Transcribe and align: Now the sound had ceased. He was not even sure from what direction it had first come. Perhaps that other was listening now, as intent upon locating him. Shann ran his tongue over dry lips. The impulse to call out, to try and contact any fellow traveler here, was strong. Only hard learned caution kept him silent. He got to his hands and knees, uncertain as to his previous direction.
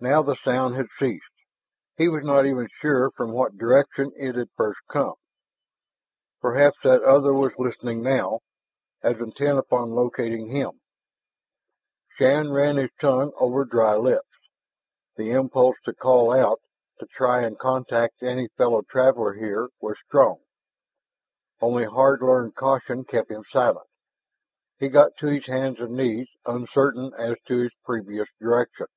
Now 0.00 0.20
the 0.20 0.34
sound 0.34 0.74
had 0.74 0.88
ceased. 0.98 1.30
He 1.96 2.08
was 2.08 2.24
not 2.24 2.44
even 2.44 2.66
sure 2.80 3.12
from 3.12 3.30
what 3.30 3.56
direction 3.56 4.10
it 4.16 4.34
had 4.34 4.50
first 4.56 4.80
come. 4.88 5.14
Perhaps 6.40 6.78
that 6.82 7.04
other 7.04 7.32
was 7.32 7.52
listening 7.56 8.02
now, 8.02 8.40
as 9.00 9.20
intent 9.20 9.60
upon 9.60 9.90
locating 9.90 10.46
him. 10.48 10.80
Shann 12.16 12.50
ran 12.50 12.78
his 12.78 12.90
tongue 13.00 13.30
over 13.36 13.64
dry 13.64 13.94
lips. 13.94 14.26
The 15.14 15.30
impulse 15.30 15.76
to 15.84 15.94
call 15.94 16.32
out, 16.32 16.60
to 16.98 17.06
try 17.06 17.42
and 17.42 17.56
contact 17.56 18.24
any 18.24 18.48
fellow 18.56 18.82
traveler 18.82 19.34
here, 19.34 19.68
was 19.80 20.00
strong. 20.04 20.42
Only 21.60 21.84
hard 21.84 22.22
learned 22.22 22.56
caution 22.56 23.04
kept 23.04 23.30
him 23.30 23.44
silent. 23.48 23.86
He 24.80 24.88
got 24.88 25.16
to 25.18 25.28
his 25.28 25.46
hands 25.46 25.78
and 25.78 25.94
knees, 25.94 26.26
uncertain 26.44 27.14
as 27.14 27.36
to 27.46 27.58
his 27.62 27.72
previous 27.84 28.28
direction. 28.40 28.88